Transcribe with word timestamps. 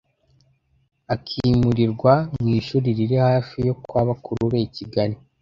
akimurirwa 1.13 2.13
mu 2.39 2.47
ishuri 2.59 2.87
riri 2.97 3.17
hafi 3.27 3.57
yo 3.67 3.73
kwa 3.83 4.01
bakuru 4.07 4.41
be 4.51 4.59
i 4.67 4.69
Kigali 4.75 5.15